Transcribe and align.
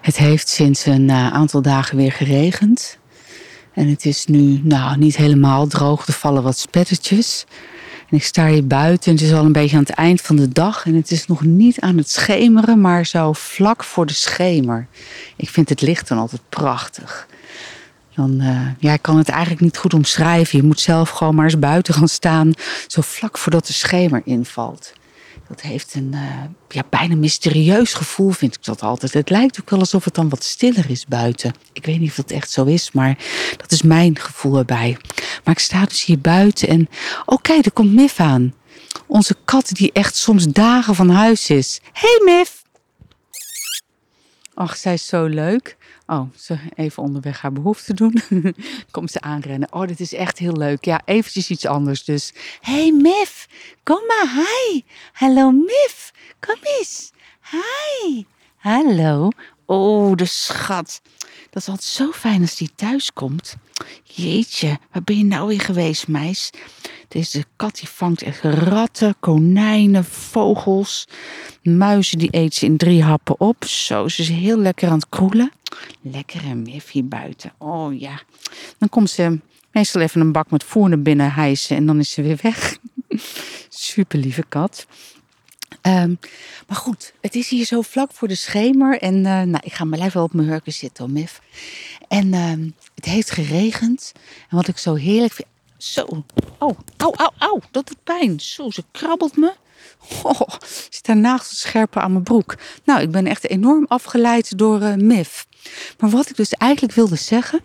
Het 0.00 0.16
heeft 0.16 0.48
sinds 0.48 0.86
een 0.86 1.10
eh, 1.10 1.32
aantal 1.32 1.62
dagen 1.62 1.96
weer 1.96 2.12
geregend. 2.12 2.98
En 3.74 3.88
het 3.88 4.04
is 4.04 4.26
nu 4.26 4.60
nou, 4.62 4.98
niet 4.98 5.16
helemaal 5.16 5.66
droog. 5.66 6.06
Er 6.06 6.12
vallen 6.12 6.42
wat 6.42 6.58
spettertjes. 6.58 7.46
En 8.10 8.16
ik 8.16 8.24
sta 8.24 8.46
hier 8.46 8.66
buiten. 8.66 9.12
Het 9.12 9.20
is 9.20 9.32
al 9.32 9.44
een 9.44 9.52
beetje 9.52 9.76
aan 9.76 9.82
het 9.82 9.90
eind 9.90 10.20
van 10.20 10.36
de 10.36 10.48
dag. 10.48 10.86
En 10.86 10.94
het 10.94 11.10
is 11.10 11.26
nog 11.26 11.44
niet 11.44 11.80
aan 11.80 11.96
het 11.96 12.10
schemeren, 12.10 12.80
maar 12.80 13.06
zo 13.06 13.32
vlak 13.32 13.84
voor 13.84 14.06
de 14.06 14.12
schemer. 14.12 14.86
Ik 15.36 15.48
vind 15.48 15.68
het 15.68 15.80
licht 15.80 16.08
dan 16.08 16.18
altijd 16.18 16.42
prachtig. 16.48 17.26
Dan, 18.14 18.40
uh, 18.40 18.60
ja, 18.78 18.92
ik 18.92 19.02
kan 19.02 19.16
het 19.16 19.28
eigenlijk 19.28 19.60
niet 19.60 19.76
goed 19.76 19.94
omschrijven. 19.94 20.58
Je 20.58 20.64
moet 20.64 20.80
zelf 20.80 21.10
gewoon 21.10 21.34
maar 21.34 21.44
eens 21.44 21.58
buiten 21.58 21.94
gaan 21.94 22.08
staan. 22.08 22.52
Zo 22.86 23.00
vlak 23.00 23.38
voordat 23.38 23.66
de 23.66 23.72
schemer 23.72 24.22
invalt. 24.24 24.92
Dat 25.50 25.60
heeft 25.60 25.94
een 25.94 26.10
uh, 26.14 26.42
ja, 26.68 26.82
bijna 26.90 27.14
mysterieus 27.16 27.94
gevoel, 27.94 28.30
vind 28.30 28.54
ik 28.54 28.64
dat 28.64 28.82
altijd. 28.82 29.12
Het 29.12 29.30
lijkt 29.30 29.60
ook 29.60 29.70
wel 29.70 29.78
alsof 29.78 30.04
het 30.04 30.14
dan 30.14 30.28
wat 30.28 30.44
stiller 30.44 30.90
is 30.90 31.06
buiten. 31.06 31.54
Ik 31.72 31.84
weet 31.86 32.00
niet 32.00 32.08
of 32.08 32.16
dat 32.16 32.30
echt 32.30 32.50
zo 32.50 32.64
is, 32.64 32.92
maar 32.92 33.18
dat 33.56 33.72
is 33.72 33.82
mijn 33.82 34.18
gevoel 34.18 34.58
erbij. 34.58 34.96
Maar 35.44 35.54
ik 35.54 35.60
sta 35.60 35.84
dus 35.84 36.04
hier 36.04 36.20
buiten 36.20 36.68
en... 36.68 36.88
Oh 37.24 37.38
kijk, 37.42 37.64
er 37.64 37.72
komt 37.72 37.92
Mif 37.92 38.20
aan. 38.20 38.54
Onze 39.06 39.36
kat 39.44 39.68
die 39.68 39.92
echt 39.92 40.16
soms 40.16 40.46
dagen 40.46 40.94
van 40.94 41.08
huis 41.08 41.50
is. 41.50 41.80
Hey 41.92 42.20
Mif! 42.24 42.59
Ach, 44.60 44.76
zij 44.76 44.92
is 44.94 45.06
zo 45.06 45.26
leuk. 45.26 45.76
Oh, 46.06 46.22
ze 46.36 46.58
even 46.74 47.02
onderweg 47.02 47.40
haar 47.40 47.52
behoefte 47.52 47.94
doen. 47.94 48.22
Komt 48.90 49.10
ze 49.10 49.20
aanrennen. 49.20 49.72
Oh, 49.72 49.86
dit 49.86 50.00
is 50.00 50.12
echt 50.12 50.38
heel 50.38 50.56
leuk. 50.56 50.84
Ja, 50.84 51.02
eventjes 51.04 51.50
iets 51.50 51.66
anders 51.66 52.04
dus. 52.04 52.32
Hey 52.60 52.92
Mif, 52.92 53.48
kom 53.82 54.00
maar. 54.06 54.32
Hi. 54.34 54.82
Hallo 55.12 55.50
Mif. 55.50 56.12
Kom 56.40 56.58
eens. 56.62 57.12
Hi. 57.50 58.24
Hallo. 58.60 59.28
Oh, 59.66 60.16
de 60.16 60.24
schat. 60.24 61.02
Dat 61.50 61.62
is 61.62 61.68
altijd 61.68 61.86
zo 61.86 62.10
fijn 62.10 62.40
als 62.40 62.56
die 62.56 62.70
thuis 62.74 63.12
komt. 63.12 63.56
Jeetje, 64.02 64.78
waar 64.92 65.02
ben 65.02 65.16
je 65.18 65.24
nou 65.24 65.48
weer 65.48 65.60
geweest, 65.60 66.08
meis? 66.08 66.50
Deze 67.08 67.44
kat 67.56 67.78
die 67.78 67.88
vangt 67.88 68.22
echt 68.22 68.42
ratten, 68.42 69.14
konijnen, 69.20 70.04
vogels, 70.04 71.08
muizen. 71.62 72.18
Die 72.18 72.28
eet 72.30 72.54
ze 72.54 72.64
in 72.64 72.76
drie 72.76 73.02
happen 73.02 73.40
op. 73.40 73.64
Zo, 73.64 74.08
ze 74.08 74.22
is 74.22 74.28
heel 74.28 74.58
lekker 74.58 74.88
aan 74.88 74.98
het 74.98 75.08
kroelen. 75.08 75.52
Lekker 76.00 76.44
en 76.44 76.62
mif 76.62 76.90
hier 76.90 77.08
buiten. 77.08 77.52
Oh 77.58 77.98
ja. 77.98 78.22
Dan 78.78 78.88
komt 78.88 79.10
ze 79.10 79.38
meestal 79.72 80.00
even 80.00 80.20
een 80.20 80.32
bak 80.32 80.50
met 80.50 80.64
voer 80.64 80.88
naar 80.88 81.02
binnen 81.02 81.32
hijsen 81.32 81.76
en 81.76 81.86
dan 81.86 81.98
is 81.98 82.10
ze 82.10 82.22
weer 82.22 82.38
weg. 82.42 82.78
Super 83.68 84.18
lieve 84.18 84.44
kat. 84.48 84.86
Um, 85.82 86.18
maar 86.68 86.76
goed, 86.76 87.12
het 87.20 87.34
is 87.34 87.48
hier 87.48 87.64
zo 87.64 87.80
vlak 87.82 88.12
voor 88.12 88.28
de 88.28 88.34
schemer. 88.34 88.98
En 88.98 89.14
uh, 89.14 89.22
nou, 89.22 89.60
ik 89.62 89.72
ga 89.72 89.84
maar 89.84 90.10
wel 90.12 90.22
op 90.22 90.32
mijn 90.32 90.48
hurken 90.48 90.72
zitten, 90.72 91.12
Mif. 91.12 91.40
En 92.08 92.26
uh, 92.32 92.52
het 92.94 93.04
heeft 93.04 93.30
geregend. 93.30 94.12
En 94.48 94.56
wat 94.56 94.68
ik 94.68 94.78
zo 94.78 94.94
heerlijk 94.94 95.32
vind... 95.32 95.48
Zo. 95.76 96.24
Oh, 96.58 96.78
au, 96.96 97.14
au, 97.16 97.30
au. 97.38 97.60
Dat 97.70 97.86
doet 97.86 98.04
pijn. 98.04 98.40
Zo, 98.40 98.70
ze 98.70 98.84
krabbelt 98.92 99.36
me. 99.36 99.52
Oh, 100.22 100.40
zit 100.90 101.06
daar 101.06 101.16
nagelscherpen 101.16 102.02
aan 102.02 102.12
mijn 102.12 102.24
broek. 102.24 102.56
Nou, 102.84 103.00
ik 103.00 103.10
ben 103.10 103.26
echt 103.26 103.48
enorm 103.48 103.84
afgeleid 103.88 104.58
door 104.58 104.82
uh, 104.82 104.94
Mif. 104.94 105.46
Maar 105.98 106.10
wat 106.10 106.30
ik 106.30 106.36
dus 106.36 106.52
eigenlijk 106.52 106.94
wilde 106.94 107.16
zeggen 107.16 107.60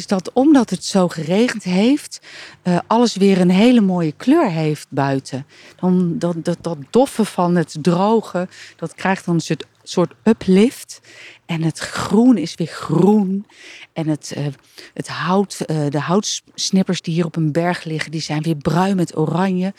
is 0.00 0.06
dat 0.06 0.32
omdat 0.32 0.70
het 0.70 0.84
zo 0.84 1.08
geregend 1.08 1.62
heeft, 1.62 2.20
uh, 2.64 2.78
alles 2.86 3.16
weer 3.16 3.40
een 3.40 3.50
hele 3.50 3.80
mooie 3.80 4.12
kleur 4.12 4.50
heeft 4.50 4.86
buiten. 4.90 5.46
Dan, 5.76 6.18
dat, 6.18 6.44
dat, 6.44 6.58
dat 6.60 6.78
doffe 6.90 7.24
van 7.24 7.56
het 7.56 7.76
droge, 7.80 8.48
dat 8.76 8.94
krijgt 8.94 9.24
dan 9.24 9.34
een 9.34 9.58
soort 9.82 10.14
uplift. 10.24 11.00
En 11.46 11.62
het 11.62 11.78
groen 11.78 12.36
is 12.36 12.54
weer 12.54 12.66
groen. 12.66 13.46
En 13.92 14.08
het, 14.08 14.32
uh, 14.36 14.46
het 14.94 15.08
hout, 15.08 15.60
uh, 15.66 15.90
de 15.90 16.00
houtsnippers 16.00 17.00
die 17.00 17.14
hier 17.14 17.24
op 17.24 17.36
een 17.36 17.52
berg 17.52 17.84
liggen, 17.84 18.10
die 18.10 18.20
zijn 18.20 18.42
weer 18.42 18.56
bruin 18.56 18.96
met 18.96 19.16
oranje. 19.16 19.74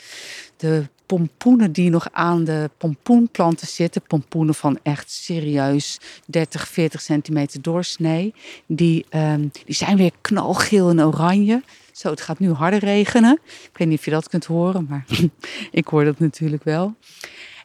De 0.56 0.88
pompoenen 1.12 1.72
die 1.72 1.90
nog 1.90 2.08
aan 2.12 2.44
de 2.44 2.70
pompoenplanten 2.78 3.66
zitten, 3.66 4.02
pompoenen 4.02 4.54
van 4.54 4.78
echt 4.82 5.10
serieus 5.10 6.00
30, 6.26 6.68
40 6.68 7.00
centimeter 7.00 7.62
doorsnee, 7.62 8.34
die, 8.66 9.06
um, 9.10 9.50
die 9.64 9.74
zijn 9.74 9.96
weer 9.96 10.10
knalgeel 10.20 10.90
en 10.90 11.00
oranje. 11.00 11.62
Zo, 11.92 12.10
het 12.10 12.20
gaat 12.20 12.38
nu 12.38 12.52
harder 12.52 12.78
regenen. 12.78 13.38
Ik 13.44 13.78
weet 13.78 13.88
niet 13.88 13.98
of 13.98 14.04
je 14.04 14.10
dat 14.10 14.28
kunt 14.28 14.44
horen, 14.44 14.86
maar 14.88 15.04
ik 15.70 15.86
hoor 15.86 16.04
dat 16.04 16.18
natuurlijk 16.18 16.64
wel. 16.64 16.94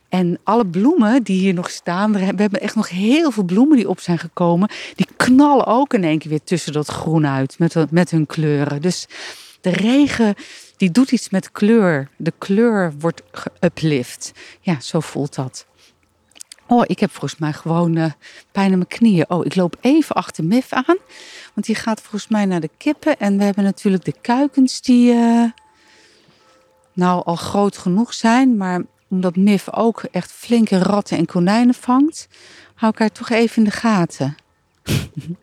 En 0.10 0.40
alle 0.44 0.66
bloemen 0.66 1.24
die 1.24 1.40
hier 1.40 1.54
nog 1.54 1.70
staan, 1.70 2.14
we 2.14 2.20
hebben 2.20 2.62
echt 2.62 2.76
nog 2.76 2.90
heel 2.90 3.32
veel 3.32 3.44
bloemen 3.44 3.78
die 3.78 3.90
op 3.90 4.00
zijn 4.00 4.20
gekomen. 4.20 4.70
Die 4.96 5.08
knallen 5.18 5.66
ook 5.66 5.94
in 5.94 6.04
één 6.04 6.20
keer 6.20 6.30
weer 6.30 6.44
tussen 6.44 6.74
dat 6.74 6.88
groen 6.88 7.28
uit 7.28 7.60
met, 7.60 7.92
met 7.92 8.12
hun 8.12 8.26
kleuren. 8.26 8.82
Dus 8.82 9.08
de 9.62 9.70
regen 9.70 10.36
die 10.78 10.92
doet 10.92 11.12
iets 11.12 11.30
met 11.30 11.52
kleur. 11.52 12.10
De 12.18 12.34
kleur 12.38 12.94
wordt 13.00 13.22
geuplift. 13.32 14.32
Ja, 14.62 14.80
zo 14.80 15.00
voelt 15.00 15.36
dat. 15.36 15.66
Oh, 16.68 16.84
ik 16.88 17.00
heb 17.00 17.12
volgens 17.12 17.40
mij 17.40 17.54
gewoon 17.54 17.96
uh, 17.96 18.12
pijn 18.52 18.72
in 18.72 18.78
mijn 18.78 18.90
knieën. 18.90 19.30
Oh, 19.30 19.46
ik 19.46 19.56
loop 19.56 19.78
even 19.82 20.16
achter 20.16 20.44
Mif 20.44 20.74
aan. 20.74 20.98
Want 21.54 21.66
die 21.66 21.76
gaat 21.76 22.02
volgens 22.02 22.28
mij 22.28 22.46
naar 22.46 22.60
de 22.60 22.70
kippen. 22.78 23.20
En 23.20 23.38
we 23.38 23.44
hebben 23.44 23.64
natuurlijk 23.64 24.06
de 24.06 24.16
kuikens 24.22 24.82
die 24.82 25.14
uh, 25.14 25.44
nou 26.94 27.26
al 27.26 27.36
groot 27.36 27.78
genoeg 27.78 28.14
zijn. 28.14 28.58
Maar 28.58 28.82
omdat 29.10 29.36
Mif 29.36 29.74
ook 29.74 30.04
echt 30.12 30.32
flinke 30.32 30.78
ratten 30.78 31.18
en 31.18 31.26
konijnen 31.26 31.76
vangt, 31.76 32.28
hou 32.76 32.92
ik 32.94 33.00
haar 33.00 33.12
toch 33.12 33.30
even 33.30 33.58
in 33.58 33.64
de 33.64 33.76
gaten. 33.76 34.36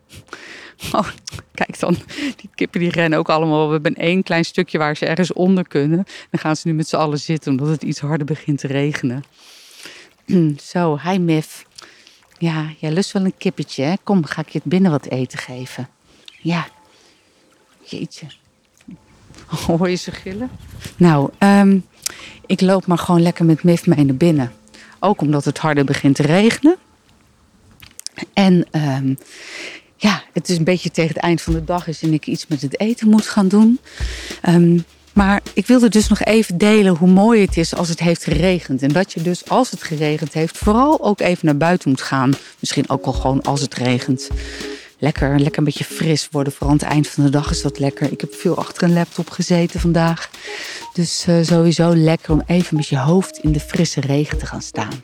Oh, 0.91 1.07
kijk 1.55 1.79
dan, 1.79 1.97
die 2.15 2.49
kippen 2.55 2.79
die 2.79 2.89
rennen 2.89 3.19
ook 3.19 3.29
allemaal. 3.29 3.65
We 3.65 3.73
hebben 3.73 3.95
één 3.95 4.23
klein 4.23 4.45
stukje 4.45 4.77
waar 4.77 4.97
ze 4.97 5.05
ergens 5.05 5.33
onder 5.33 5.67
kunnen. 5.67 6.05
Dan 6.29 6.39
gaan 6.39 6.55
ze 6.55 6.67
nu 6.67 6.73
met 6.73 6.87
z'n 6.87 6.95
allen 6.95 7.19
zitten 7.19 7.51
omdat 7.51 7.67
het 7.67 7.83
iets 7.83 7.99
harder 7.99 8.25
begint 8.25 8.59
te 8.59 8.67
regenen. 8.67 9.23
Zo, 10.71 10.99
hi 11.03 11.17
Mif. 11.17 11.65
Ja, 12.37 12.69
jij 12.79 12.91
lust 12.91 13.11
wel 13.11 13.25
een 13.25 13.37
kippetje, 13.37 13.83
hè? 13.83 13.93
Kom, 14.03 14.25
ga 14.25 14.41
ik 14.41 14.49
je 14.49 14.57
het 14.57 14.67
binnen 14.67 14.91
wat 14.91 15.05
eten 15.05 15.39
geven. 15.39 15.89
Ja. 16.41 16.67
Jeetje. 17.81 18.27
Hoor 19.67 19.89
je 19.89 19.95
ze 19.95 20.11
gillen? 20.11 20.49
Nou, 20.97 21.29
um, 21.39 21.85
ik 22.45 22.61
loop 22.61 22.85
maar 22.85 22.97
gewoon 22.97 23.21
lekker 23.21 23.45
met 23.45 23.63
Mif 23.63 23.85
mee 23.85 24.05
naar 24.05 24.15
binnen. 24.15 24.53
Ook 24.99 25.21
omdat 25.21 25.45
het 25.45 25.57
harder 25.57 25.85
begint 25.85 26.15
te 26.15 26.23
regenen. 26.23 26.77
En 28.33 28.67
um, 28.71 29.17
ja, 29.97 30.23
het 30.33 30.49
is 30.49 30.57
een 30.57 30.63
beetje 30.63 30.91
tegen 30.91 31.13
het 31.13 31.23
eind 31.23 31.41
van 31.41 31.53
de 31.53 31.63
dag 31.63 31.87
is 31.87 32.01
en 32.01 32.13
ik 32.13 32.27
iets 32.27 32.47
met 32.47 32.61
het 32.61 32.79
eten 32.79 33.09
moet 33.09 33.27
gaan 33.27 33.47
doen. 33.47 33.79
Um, 34.49 34.85
maar 35.15 35.41
ik 35.53 35.67
wilde 35.67 35.89
dus 35.89 36.07
nog 36.07 36.23
even 36.23 36.57
delen 36.57 36.95
hoe 36.95 37.09
mooi 37.09 37.41
het 37.41 37.57
is 37.57 37.75
als 37.75 37.89
het 37.89 37.99
heeft 37.99 38.23
geregend. 38.23 38.81
En 38.81 38.91
dat 38.91 39.13
je 39.13 39.21
dus 39.21 39.49
als 39.49 39.71
het 39.71 39.83
geregend 39.83 40.33
heeft 40.33 40.57
vooral 40.57 41.03
ook 41.03 41.19
even 41.19 41.45
naar 41.45 41.57
buiten 41.57 41.89
moet 41.89 42.01
gaan. 42.01 42.33
Misschien 42.59 42.89
ook 42.89 43.05
al 43.05 43.13
gewoon 43.13 43.41
als 43.41 43.61
het 43.61 43.73
regent. 43.73 44.29
Lekker, 44.97 45.39
lekker 45.39 45.57
een 45.57 45.63
beetje 45.63 45.83
fris 45.83 46.27
worden. 46.31 46.53
Vooral 46.53 46.69
aan 46.69 46.77
het 46.77 46.87
eind 46.87 47.07
van 47.07 47.23
de 47.23 47.29
dag 47.29 47.49
is 47.49 47.61
dat 47.61 47.79
lekker. 47.79 48.11
Ik 48.11 48.21
heb 48.21 48.33
veel 48.33 48.57
achter 48.57 48.83
een 48.83 48.93
laptop 48.93 49.29
gezeten 49.29 49.79
vandaag. 49.79 50.29
Dus 50.93 51.25
uh, 51.29 51.43
sowieso 51.43 51.95
lekker 51.95 52.31
om 52.31 52.43
even 52.45 52.75
met 52.75 52.87
je 52.87 52.97
hoofd 52.97 53.39
in 53.41 53.51
de 53.51 53.59
frisse 53.59 54.01
regen 54.01 54.37
te 54.37 54.45
gaan 54.45 54.61
staan. 54.61 55.01